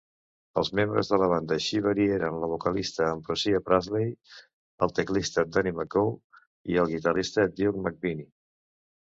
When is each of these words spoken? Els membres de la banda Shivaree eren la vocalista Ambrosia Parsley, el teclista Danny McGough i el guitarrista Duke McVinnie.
Els 0.59 0.69
membres 0.77 1.09
de 1.11 1.17
la 1.23 1.25
banda 1.33 1.57
Shivaree 1.65 2.15
eren 2.15 2.39
la 2.43 2.49
vocalista 2.53 3.09
Ambrosia 3.09 3.59
Parsley, 3.67 4.09
el 4.87 4.95
teclista 5.01 5.45
Danny 5.59 5.75
McGough 5.75 6.43
i 6.75 6.81
el 6.87 6.91
guitarrista 6.97 7.47
Duke 7.61 7.85
McVinnie. 7.87 8.29